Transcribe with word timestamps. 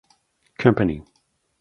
Company. 0.57 1.03